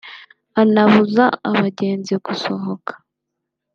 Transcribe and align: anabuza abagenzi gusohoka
anabuza 0.61 1.25
abagenzi 1.49 2.13
gusohoka 2.25 2.93